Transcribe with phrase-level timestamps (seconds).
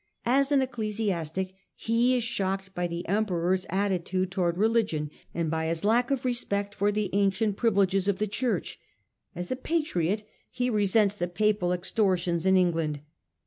[0.25, 5.83] As an ecclesiastic he is shocked by the Emperor's attitude towards religion and by his
[5.83, 8.79] lack of respect for the ancient privileges of the Church.
[9.35, 13.01] As a patriot he resents the Papal ex tortions in England.